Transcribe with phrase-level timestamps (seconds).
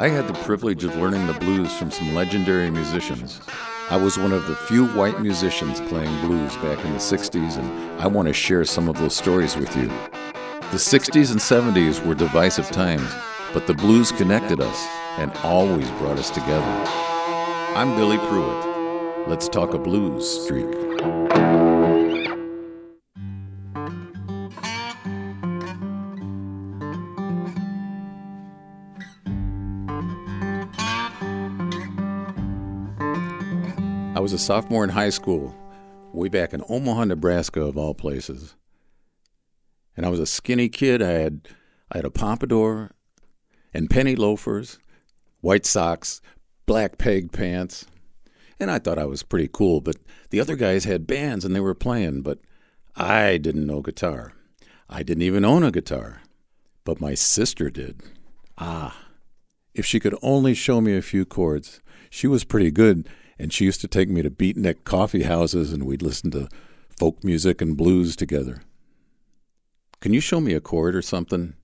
[0.00, 3.40] I had the privilege of learning the blues from some legendary musicians.
[3.90, 8.00] I was one of the few white musicians playing blues back in the 60s, and
[8.00, 9.88] I want to share some of those stories with you.
[9.88, 13.12] The 60s and 70s were divisive times,
[13.52, 14.86] but the blues connected us
[15.18, 16.84] and always brought us together.
[17.74, 19.26] I'm Billy Prewitt.
[19.26, 21.79] Let's talk a blues streak.
[34.20, 35.56] I was a sophomore in high school,
[36.12, 38.54] way back in Omaha, Nebraska, of all places.
[39.96, 41.00] And I was a skinny kid.
[41.00, 41.48] I had
[41.90, 42.90] I had a pompadour
[43.72, 44.78] and penny loafers,
[45.40, 46.20] white socks,
[46.66, 47.86] black peg pants.
[48.60, 49.96] And I thought I was pretty cool, but
[50.28, 52.40] the other guys had bands and they were playing, but
[52.94, 54.34] I didn't know guitar.
[54.86, 56.20] I didn't even own a guitar.
[56.84, 58.02] But my sister did.
[58.58, 59.06] Ah.
[59.74, 61.80] If she could only show me a few chords.
[62.10, 63.08] She was pretty good
[63.40, 66.46] and she used to take me to beatnik coffee houses and we'd listen to
[66.90, 68.62] folk music and blues together.
[70.00, 71.54] Can you show me a chord or something?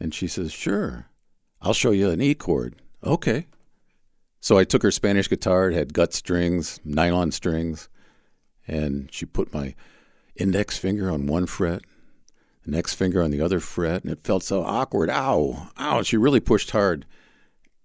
[0.00, 1.06] And she says, Sure.
[1.62, 2.74] I'll show you an E chord.
[3.04, 3.46] Okay.
[4.40, 5.70] So I took her Spanish guitar.
[5.70, 7.88] It had gut strings, nylon strings,
[8.66, 9.76] and she put my
[10.34, 11.82] index finger on one fret,
[12.64, 15.10] the next finger on the other fret, and it felt so awkward.
[15.10, 16.02] Ow, ow.
[16.02, 17.06] She really pushed hard.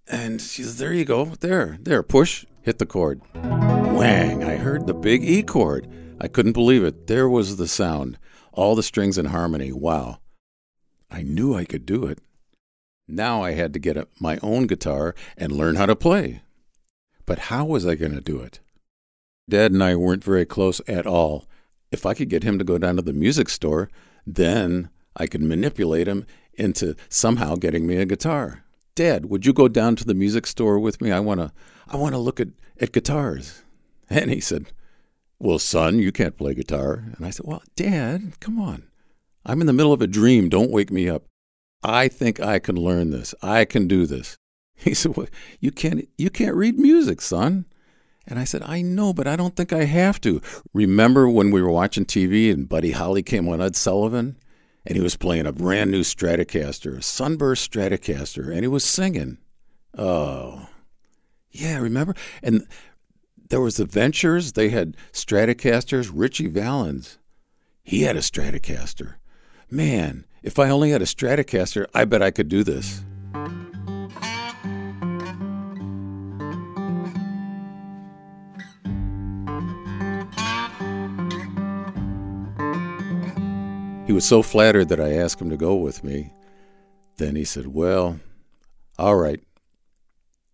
[0.07, 1.25] And she says, There you go.
[1.25, 3.21] There, there, push hit the chord.
[3.33, 4.43] Whang!
[4.43, 5.87] I heard the big E chord.
[6.19, 7.07] I couldn't believe it.
[7.07, 8.17] There was the sound.
[8.51, 9.71] All the strings in harmony.
[9.71, 10.19] Wow.
[11.11, 12.19] I knew I could do it.
[13.07, 16.41] Now I had to get a, my own guitar and learn how to play.
[17.25, 18.59] But how was I going to do it?
[19.47, 21.45] Dad and I weren't very close at all.
[21.91, 23.89] If I could get him to go down to the music store,
[24.25, 28.64] then I could manipulate him into somehow getting me a guitar.
[28.95, 31.11] Dad, would you go down to the music store with me?
[31.11, 31.51] I want to
[31.87, 33.63] I want to look at, at guitars.
[34.09, 34.67] And he said,
[35.39, 37.03] Well, son, you can't play guitar.
[37.15, 38.83] And I said, Well, Dad, come on.
[39.45, 40.49] I'm in the middle of a dream.
[40.49, 41.23] Don't wake me up.
[41.83, 43.35] I think I can learn this.
[43.41, 44.37] I can do this.
[44.77, 45.27] He said, Well,
[45.59, 47.65] you can't you can't read music, son.
[48.27, 50.41] And I said, I know, but I don't think I have to.
[50.73, 54.35] Remember when we were watching TV and Buddy Holly came on Ed Sullivan?
[54.85, 59.39] And he was playing a brand new Stratocaster, a Sunburst Stratocaster, and he was singing.
[59.97, 60.69] Oh,
[61.49, 62.13] yeah, remember?
[62.43, 62.67] And
[63.49, 64.51] there was the Ventures.
[64.51, 66.11] They had Stratocasters.
[66.13, 67.17] Ritchie Valens,
[67.83, 69.15] he had a Stratocaster.
[69.71, 73.03] Man, if I only had a Stratocaster, I bet I could do this.
[84.05, 86.31] He was so flattered that I asked him to go with me.
[87.17, 88.19] Then he said, Well,
[88.99, 89.41] all right,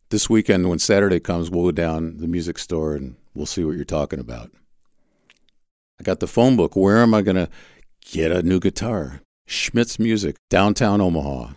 [0.09, 3.75] this weekend when Saturday comes, we'll go down the music store and we'll see what
[3.75, 4.51] you're talking about.
[5.99, 6.75] I got the phone book.
[6.75, 7.49] Where am I going to
[8.09, 9.21] get a new guitar?
[9.47, 11.53] Schmidt's Music, downtown Omaha.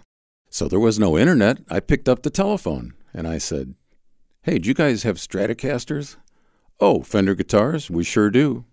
[0.51, 1.59] So there was no internet.
[1.71, 3.75] I picked up the telephone and I said,
[4.43, 6.17] Hey, do you guys have Stratocasters?
[6.81, 7.89] Oh, Fender guitars?
[7.89, 8.65] We sure do.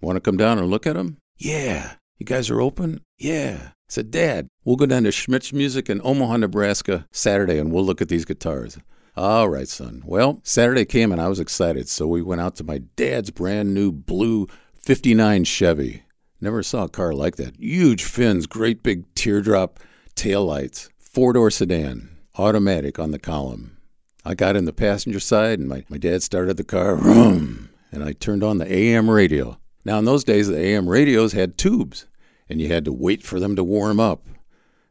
[0.00, 1.16] Want to come down and look at them?
[1.36, 1.94] Yeah.
[2.18, 3.02] You guys are open?
[3.18, 3.58] Yeah.
[3.62, 7.84] I said, Dad, we'll go down to Schmidt's Music in Omaha, Nebraska Saturday and we'll
[7.84, 8.78] look at these guitars.
[9.18, 10.02] All right, son.
[10.06, 13.74] Well, Saturday came and I was excited, so we went out to my dad's brand
[13.74, 14.46] new blue
[14.82, 16.04] 59 Chevy.
[16.40, 17.60] Never saw a car like that.
[17.60, 19.78] Huge fins, great big teardrop
[20.14, 23.76] taillights, four door sedan, automatic on the column.
[24.24, 28.02] I got in the passenger side and my, my dad started the car, vroom, and
[28.02, 29.58] I turned on the AM radio.
[29.86, 32.08] Now, in those days, the AM radios had tubes,
[32.48, 34.26] and you had to wait for them to warm up.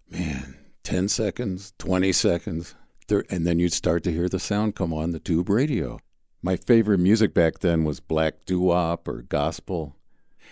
[0.09, 2.75] Man, 10 seconds, 20 seconds,
[3.29, 5.99] and then you'd start to hear the sound come on the tube radio.
[6.41, 9.97] My favorite music back then was black doo wop or gospel,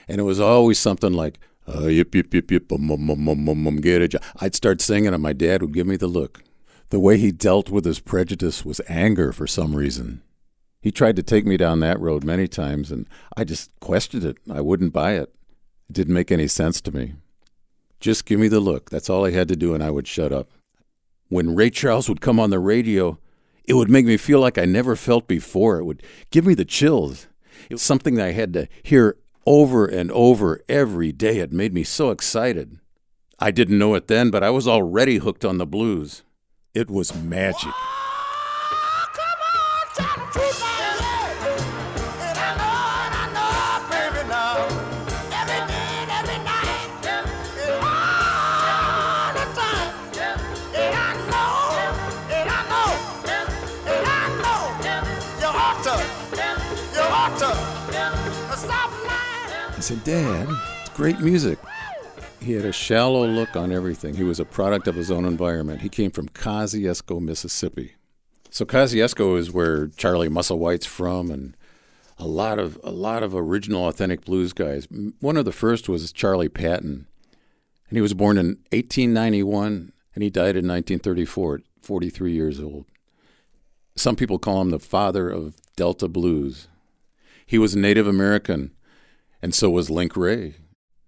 [0.10, 3.48] and it was always something like uh, yip yip yip yip um, um, um, um,
[3.48, 4.14] um, um, get it.
[4.42, 6.44] I'd start singing, and my dad would give me the look.
[6.90, 10.22] The way he dealt with his prejudice was anger for some reason.
[10.84, 14.38] He tried to take me down that road many times, and I just questioned it.
[14.52, 15.34] I wouldn't buy it.
[15.90, 17.14] It didn't make any sense to me.
[18.00, 18.92] Just give me the look.
[18.92, 20.50] That's all I had to do, and I would shut up
[21.34, 23.18] when Ray Charles would come on the radio,
[23.66, 25.80] it would make me feel like I never felt before.
[25.80, 27.28] It would give me the chills.
[27.70, 31.40] It was something that I had to hear over and over every day.
[31.40, 32.80] It made me so excited.
[33.40, 36.22] I didn't know it then, but I was already hooked on the blues.
[36.76, 37.74] It was magic.
[55.64, 55.96] ought to.
[56.94, 58.58] You ought to.
[58.58, 59.74] Stop lying.
[59.76, 60.48] I said, Dad,
[60.82, 61.58] it's great music.
[62.42, 64.16] He had a shallow look on everything.
[64.16, 65.82] He was a product of his own environment.
[65.82, 67.94] He came from Kosciusko, Mississippi.
[68.50, 71.56] So Kosciusko is where Charlie Musselwhite's from, and
[72.20, 74.88] a lot of a lot of original, authentic blues guys.
[75.22, 77.08] One of the first was Charlie Patton,
[77.90, 82.86] and he was born in 1891, and he died in 1934, 43 years old.
[83.96, 86.68] Some people call him the father of Delta blues.
[87.46, 88.72] He was Native American,
[89.42, 90.56] and so was Link Wray.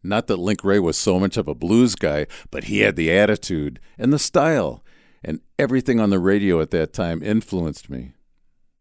[0.04, 3.12] Not that Link Wray was so much of a blues guy, but he had the
[3.12, 4.84] attitude and the style,
[5.24, 8.14] and everything on the radio at that time influenced me.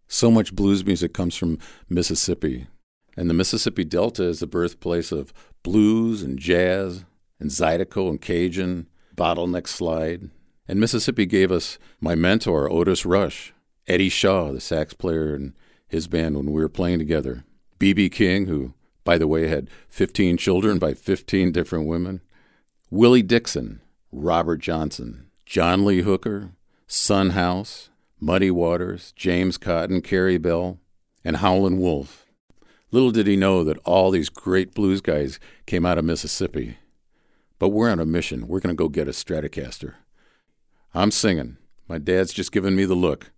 [0.07, 1.59] So much blues music comes from
[1.89, 2.67] Mississippi,
[3.17, 7.07] and the Mississippi Delta is the birthplace of blues and jazz
[7.41, 8.87] and Zydeco and Cajun,
[9.17, 10.29] bottleneck slide.
[10.69, 13.54] And Mississippi gave us my mentor, Otis Rush,
[13.87, 15.55] Eddie Shaw, the sax player and
[15.87, 17.45] his band when we were playing together,
[17.79, 18.09] B.B.
[18.11, 22.23] King, who by the way, had 15 children by 15 different women.
[22.91, 26.53] Willie Dixon, Robert Johnson, John Lee Hooker,
[26.87, 30.79] Son House, Muddy Waters, James Cotton, Carey Bell,
[31.23, 32.27] and Howlin' Wolf.
[32.91, 36.79] Little did he know that all these great blues guys came out of Mississippi.
[37.59, 38.47] But we're on a mission.
[38.47, 39.95] We're going to go get a Stratocaster.
[40.95, 41.57] I'm singing.
[41.89, 43.33] My dad's just giving me the look,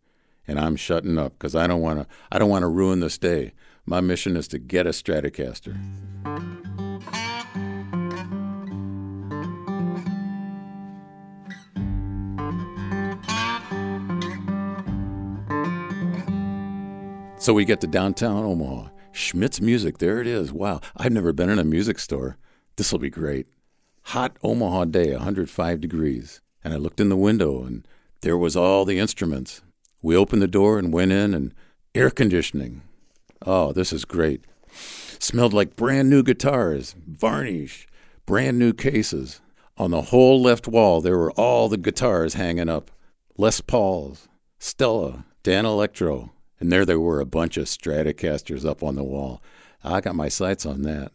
[0.46, 2.06] and I'm shutting up because I don't want to.
[2.30, 3.52] I don't want to ruin this day.
[3.84, 5.76] My mission is to get a Stratocaster.
[17.38, 18.88] So we get to downtown Omaha.
[19.12, 20.52] Schmidt's Music, there it is.
[20.52, 22.38] Wow, I've never been in a music store.
[22.74, 23.46] This will be great.
[24.06, 26.40] Hot Omaha day, 105 degrees.
[26.64, 27.86] And I looked in the window and
[28.22, 29.62] there was all the instruments.
[30.06, 31.52] We opened the door and went in and
[31.92, 32.82] air conditioning,
[33.44, 34.44] Oh, this is great.
[35.18, 37.88] Smelled like brand new guitars, varnish,
[38.24, 39.40] brand new cases.
[39.76, 42.92] On the whole left wall, there were all the guitars hanging up
[43.36, 44.28] Les Pauls,
[44.60, 46.30] Stella, Danelectro,
[46.60, 49.42] and there there were a bunch of Stratocasters up on the wall.
[49.82, 51.10] I got my sights on that.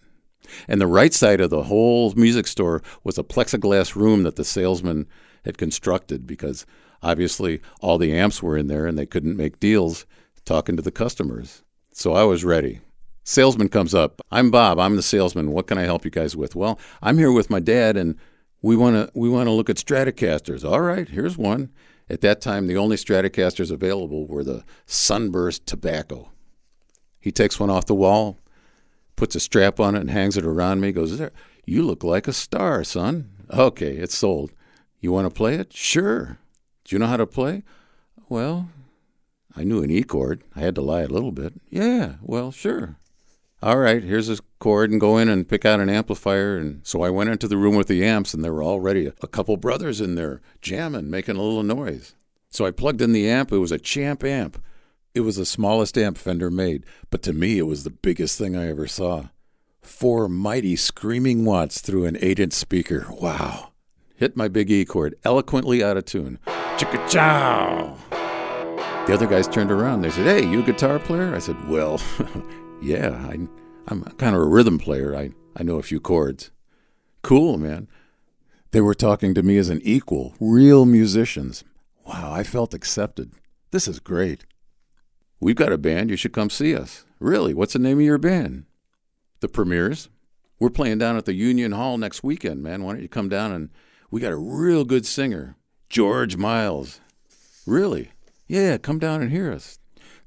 [0.68, 4.44] And the right side of the whole music store was a plexiglass room that the
[4.44, 5.08] salesman
[5.46, 6.66] had constructed because
[7.02, 10.06] obviously all the amps were in there and they couldn't make deals
[10.46, 11.64] talking to the customers.
[11.94, 12.82] So I was ready.
[13.24, 14.22] Salesman comes up.
[14.32, 14.80] I'm Bob.
[14.80, 15.52] I'm the salesman.
[15.52, 16.56] What can I help you guys with?
[16.56, 18.18] Well, I'm here with my dad, and
[18.62, 20.70] we want to we want to look at Stratocasters.
[20.70, 21.70] All right, here's one.
[22.10, 26.32] At that time, the only Stratocasters available were the Sunburst Tobacco.
[27.20, 28.40] He takes one off the wall,
[29.16, 30.92] puts a strap on it, and hangs it around me.
[30.92, 31.32] Goes, "There,
[31.66, 34.52] you look like a star, son." Okay, it's sold.
[35.00, 35.74] You want to play it?
[35.74, 36.40] Sure.
[36.92, 37.64] Do you know how to play?
[38.28, 38.68] Well,
[39.56, 40.44] I knew an E chord.
[40.58, 41.54] I had to lie a little bit.
[41.70, 42.98] Yeah, well, sure.
[43.64, 46.58] All right, here's a chord and go in and pick out an amplifier.
[46.58, 49.28] And so I went into the room with the amps, and there were already a,
[49.28, 52.14] couple brothers in there jamming, making a little noise.
[52.50, 53.54] So I plugged in the amp.
[53.54, 54.62] It was a Champ amp.
[55.14, 58.58] It was the smallest amp Fender made, but to me, it was the biggest thing
[58.58, 59.30] I ever saw.
[59.82, 63.08] Four mighty screaming watts through an 8 inch speaker.
[63.10, 63.70] Wow.
[64.18, 66.38] Hit my big E chord, eloquently out of tune.
[66.82, 67.96] Chicka chow!
[69.06, 70.02] The other guys turned around.
[70.02, 71.36] They said, Hey, you a guitar player?
[71.36, 72.02] I said, Well,
[72.82, 73.34] yeah, I,
[73.92, 75.16] am kind of a rhythm player.
[75.16, 76.50] I, I know a few chords.
[77.22, 77.88] Cool, man.
[78.72, 81.64] They were talking to me as an equal, real musicians.
[82.04, 83.34] Wow, I felt accepted.
[83.70, 84.48] This is great.
[85.40, 86.10] We've got a band.
[86.10, 87.06] You should come see us.
[87.20, 87.54] Really?
[87.54, 88.66] What's the name of your band?
[89.42, 90.10] The Premiers.
[90.58, 92.84] We're playing down at the Union Hall next weekend, man.
[92.84, 93.70] Why don't you come down and
[94.10, 95.58] we got a real good singer,
[95.92, 97.02] George Miles.
[97.68, 98.12] Really?
[98.48, 99.78] Yeah, come down and hear us.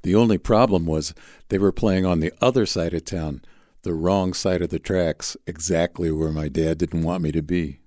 [0.03, 1.15] The only problem was
[1.49, 3.41] they were playing on the other side of town,
[3.81, 7.81] the wrong side of the tracks, exactly where my dad didn't want me to be.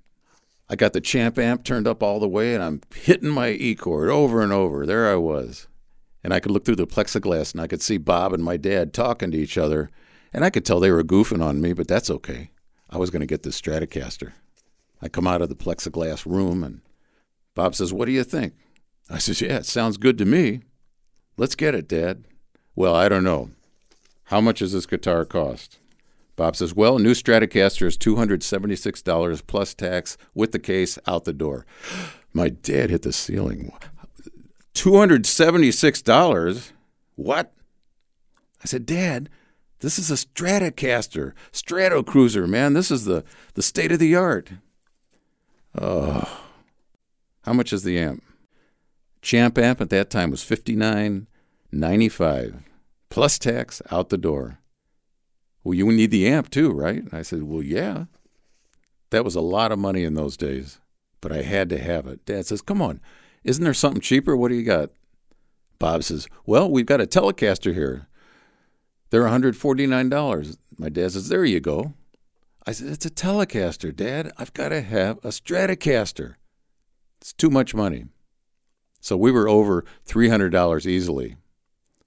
[0.67, 3.75] I got the champ amp turned up all the way and I'm hitting my E
[3.75, 4.87] chord over and over.
[4.87, 5.67] There I was.
[6.23, 8.91] And I could look through the plexiglass and I could see Bob and my dad
[8.91, 9.91] talking to each other.
[10.33, 12.49] And I could tell they were goofing on me, but that's okay.
[12.89, 14.31] I was going to get this Stratocaster.
[14.99, 16.81] I come out of the plexiglass room and
[17.57, 18.53] Bob says, What do you think?
[19.09, 20.61] I says, Yeah, it sounds good to me.
[21.37, 22.23] Let's get it, Dad.
[22.75, 23.49] Well, I don't know.
[24.25, 25.79] How much does this guitar cost?
[26.35, 31.65] Bob says, Well, new Stratocaster is $276 plus tax with the case out the door.
[32.31, 33.73] My dad hit the ceiling.
[34.75, 36.71] $276?
[37.15, 37.53] What?
[38.61, 39.31] I said, Dad,
[39.79, 42.73] this is a Stratocaster, Stratocruiser, man.
[42.73, 43.23] This is the,
[43.55, 44.51] the state of the art.
[45.75, 46.43] Oh.
[47.47, 48.21] How much is the amp?
[49.21, 51.27] Champ amp at that time was fifty nine
[51.71, 52.67] ninety five,
[53.09, 54.59] plus tax out the door.
[55.63, 57.03] Well, you need the amp too, right?
[57.13, 58.07] I said, Well, yeah.
[59.11, 60.81] That was a lot of money in those days,
[61.21, 62.25] but I had to have it.
[62.25, 62.99] Dad says, Come on,
[63.45, 64.35] isn't there something cheaper?
[64.35, 64.89] What do you got?
[65.79, 68.09] Bob says, Well, we've got a Telecaster here.
[69.09, 70.57] They're $149.
[70.77, 71.93] My dad says, There you go.
[72.65, 74.33] I said, It's a Telecaster, Dad.
[74.37, 76.35] I've got to have a Stratocaster.
[77.19, 78.05] It's too much money.
[78.99, 81.37] So we were over $300 easily.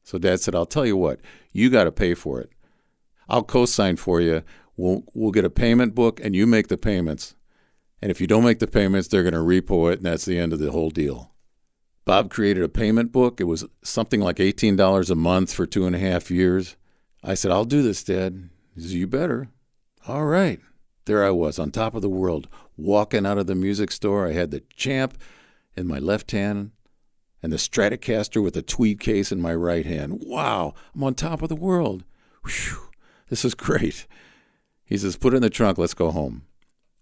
[0.02, 1.20] So Dad said, I'll tell you what,
[1.52, 2.50] you got to pay for it.
[3.28, 4.42] I'll co sign for you.
[4.76, 7.36] We'll, we'll get a payment book and you make the payments.
[8.02, 10.38] And if you don't make the payments, they're going to repo it, and that's the
[10.38, 11.32] end of the whole deal.
[12.04, 13.40] Bob created a payment book.
[13.40, 16.76] It was something like $18 a month for two and a half years.
[17.22, 18.48] I said, I'll do this, Dad.
[18.74, 19.48] He said, You better.
[20.08, 20.60] All right.
[21.04, 22.48] There I was on top of the world,
[22.80, 24.26] walking out of the music store.
[24.26, 25.18] I had the champ
[25.76, 26.72] in my left hand
[27.42, 30.22] and the Stratocaster with the tweed case in my right hand.
[30.24, 32.04] Wow, I'm on top of the world.
[32.44, 32.90] Whew,
[33.28, 34.06] this is great.
[34.84, 35.78] He says, Put it in the trunk.
[35.78, 36.42] Let's go home.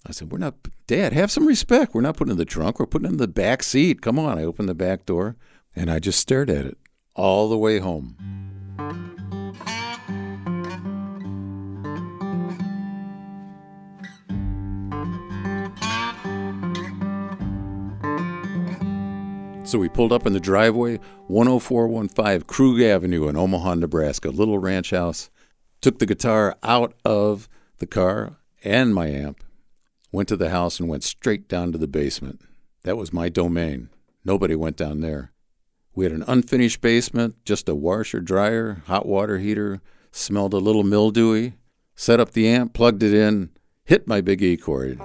[0.07, 0.55] I said, We're not,
[0.87, 1.95] Dad, have some respect.
[1.95, 2.79] We're not putting in the trunk.
[2.79, 4.03] We're putting in the back seat.
[4.03, 4.39] Come on.
[4.39, 5.37] I opened the back door
[5.75, 6.79] and I just stared at it
[7.15, 8.48] all the way home.
[19.69, 20.99] So we pulled up in the driveway,
[21.29, 25.29] 10415 Krug Avenue in Omaha, Nebraska, little ranch house.
[25.83, 29.45] Took the guitar out of the car and my amp,
[30.11, 32.41] went to the house and went straight down to the basement.
[32.85, 33.91] That was my domain.
[34.25, 35.33] Nobody went down there.
[35.95, 40.83] We had an unfinished basement, just a washer, dryer, hot water heater, smelled a little
[40.83, 41.57] mildewy.
[41.95, 43.51] Set up the amp, plugged it in,
[43.85, 44.99] hit my big E chord.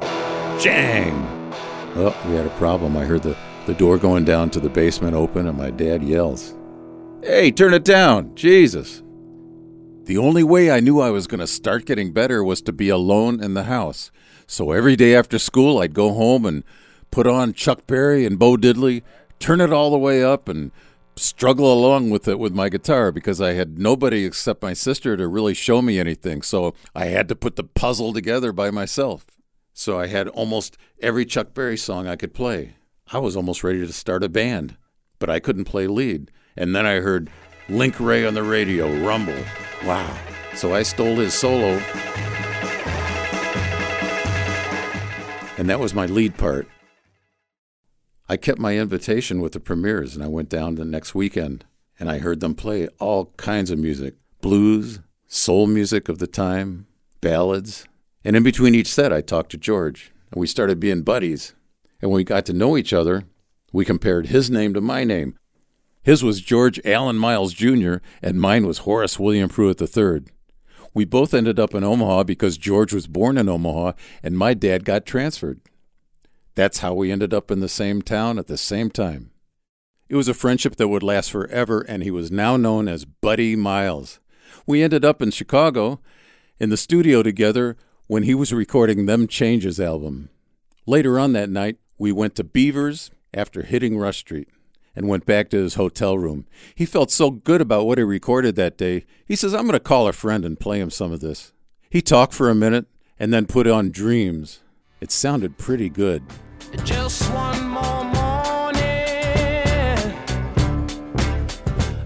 [0.62, 1.52] Jang!
[1.98, 2.96] Oh, we had a problem.
[2.96, 6.56] I heard the the door going down to the basement open, and my dad yells,
[7.22, 8.36] Hey, turn it down!
[8.36, 9.02] Jesus!
[10.06, 12.90] The only way I knew I was going to start getting better was to be
[12.90, 14.12] alone in the house.
[14.48, 16.66] So every day after school, I'd go home and
[17.10, 19.02] put on Chuck Berry and Bo Diddley,
[19.40, 20.72] turn it all the way up, and
[21.16, 25.28] struggle along with it with my guitar because I had nobody except my sister to
[25.28, 26.42] really show me anything.
[26.42, 29.26] So I had to put the puzzle together by myself.
[29.74, 32.76] So I had almost every Chuck Berry song I could play.
[33.12, 34.78] I was almost ready to start a band,
[35.20, 36.32] but I couldn't play lead.
[36.56, 37.30] And then I heard
[37.70, 39.44] Link Wray on the radio rumble.
[39.86, 40.18] Wow.
[40.56, 41.82] So I stole his solo.
[45.58, 46.68] And that was my lead part.
[48.30, 51.66] I kept my invitation with the Premiers and I went down the next weekend
[52.00, 56.88] and I heard them play all kinds of music blues, soul music of the time,
[57.22, 57.86] ballads.
[58.24, 61.54] And in between each set, I talked to George and we started being buddies.
[62.04, 63.24] And when we got to know each other,
[63.72, 65.40] we compared his name to my name.
[66.02, 70.26] His was George Allen Miles Jr., and mine was Horace William Prewitt III.
[70.94, 74.84] We both ended up in Omaha because George was born in Omaha and my dad
[74.84, 75.62] got transferred.
[76.56, 79.32] That's how we ended up in the same town at the same time.
[80.10, 83.56] It was a friendship that would last forever, and he was now known as Buddy
[83.56, 84.20] Miles.
[84.68, 86.02] We ended up in Chicago
[86.60, 90.28] in the studio together when he was recording Them Changes album.
[90.86, 94.50] Later on that night, we went to Beaver's after hitting Rush Street
[94.94, 96.46] and went back to his hotel room.
[96.76, 99.06] He felt so good about what he recorded that day.
[99.26, 101.54] He says, I'm going to call a friend and play him some of this.
[101.90, 104.60] He talked for a minute and then put on Dreams.
[105.00, 106.24] It sounded pretty good.
[106.84, 108.84] Just one more morning.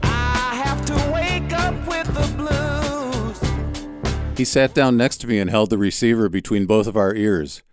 [0.03, 3.41] I have to wake up with the blues.
[4.37, 7.63] He sat down next to me and held the receiver between both of our ears.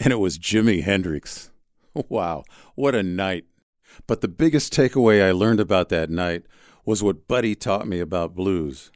[0.00, 1.49] And it was Jimi Hendrix.
[2.08, 2.44] Wow,
[2.74, 3.46] what a night.
[4.06, 6.44] But the biggest takeaway I learned about that night
[6.84, 8.90] was what Buddy taught me about blues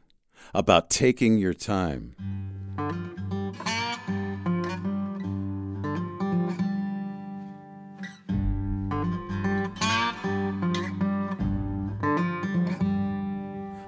[0.52, 2.14] about taking your time.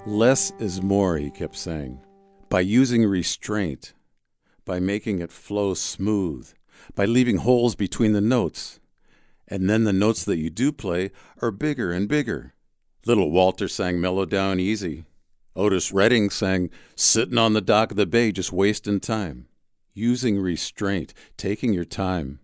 [0.06, 2.00] Less is more, he kept saying,
[2.48, 3.92] by using restraint,
[4.64, 6.52] by making it flow smooth,
[6.94, 8.80] by leaving holes between the notes
[9.48, 11.10] and then the notes that you do play
[11.40, 12.54] are bigger and bigger.
[13.04, 15.04] Little Walter sang Mellow Down Easy.
[15.54, 19.46] Otis Redding sang Sitting on the Dock of the Bay, just wasting time.
[19.94, 22.40] Using restraint, taking your time.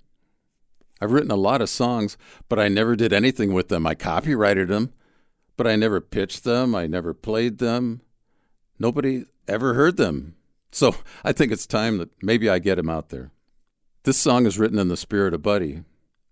[1.00, 2.16] I've written a lot of songs,
[2.49, 3.87] but I never did anything with them.
[3.87, 4.92] I copyrighted them,
[5.56, 6.75] but I never pitched them.
[6.76, 8.02] I never played them.
[8.78, 10.37] Nobody ever heard them.
[10.71, 10.94] So
[11.25, 13.32] I think it's time that maybe I get them out there.
[14.04, 15.82] This song is written in the spirit of Buddy.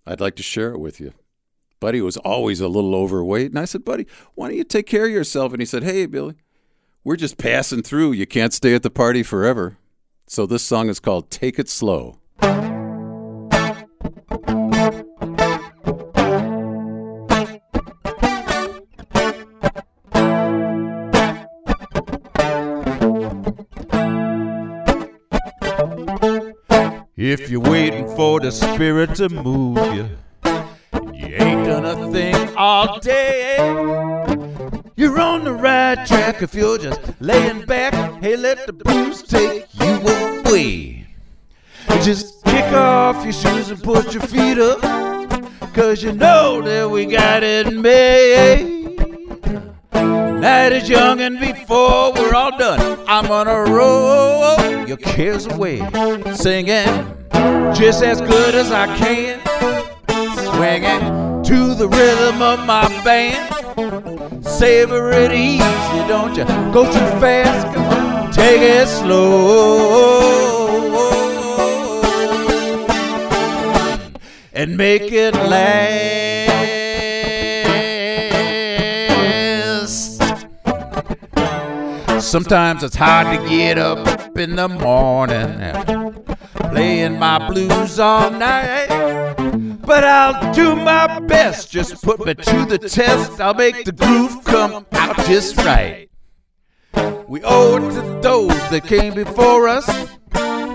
[0.07, 1.13] I'd like to share it with you.
[1.79, 3.51] Buddy was always a little overweight.
[3.51, 5.53] And I said, Buddy, why don't you take care of yourself?
[5.53, 6.35] And he said, Hey, Billy,
[7.05, 8.13] We're just passing through.
[8.13, 9.79] You can't stay at the party forever.
[10.27, 12.19] So this song is called Take It Slow.
[27.17, 30.09] If you're waiting for the spirit to move you,
[31.13, 33.57] you ain't done a thing all day.
[34.97, 37.95] You're on the right track if you're just laying back.
[38.23, 39.95] Hey, let the blues take you
[40.45, 41.07] away.
[42.03, 44.81] Just kick off your shoes and put your feet up,
[45.75, 48.79] cause you know that we got it made.
[49.93, 55.79] Night is young, and before we're all done, I'm gonna roll your cares away,
[56.35, 56.85] singing
[57.77, 59.39] just as good as I can,
[60.51, 64.45] swinging to the rhythm of my band.
[64.45, 65.61] Savor it easy,
[66.09, 67.69] don't you go too fast.
[68.35, 70.41] Take it slow
[74.53, 76.51] and make it last.
[82.21, 86.15] Sometimes it's hard to get up in the morning
[86.71, 88.89] playing my blues all night.
[89.85, 93.41] But I'll do my best, just put me to the test.
[93.41, 96.09] I'll make the groove come out just right.
[97.29, 99.87] We owe it to those that came before us.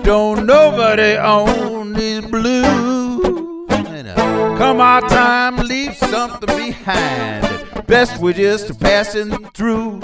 [0.04, 3.24] Don't nobody own these blues.
[3.68, 7.86] Uh, come our time, leave something behind.
[7.86, 10.00] Best we're just passing through,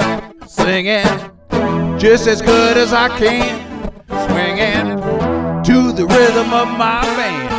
[0.49, 1.07] singing
[1.99, 3.61] just as good as I can,
[4.26, 5.00] swinging
[5.64, 7.50] to the rhythm of my band.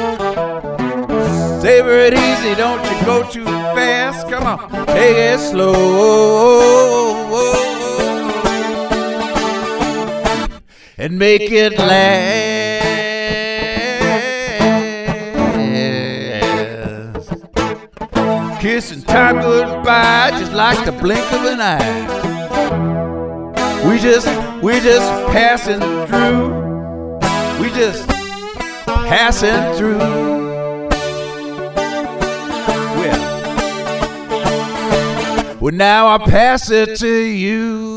[1.61, 4.27] Savor it easy, don't you go too fast.
[4.29, 6.73] Come on, take it slow
[10.97, 12.83] and make it last.
[18.61, 22.32] Kissing time goodbye, just like the blink of an eye.
[23.93, 24.25] We just,
[24.63, 27.19] we just passing through.
[27.61, 28.07] We just
[28.87, 29.99] passing through.
[32.97, 33.19] Well,
[35.61, 37.93] well, now I pass it to you.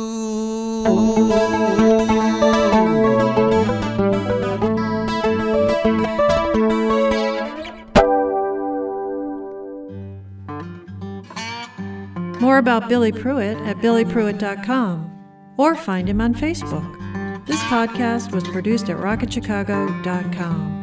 [12.38, 15.15] More about Billy Prewitt at billyprewitt.com
[15.56, 17.46] or find him on Facebook.
[17.46, 20.75] This podcast was produced at rocketchicago.com.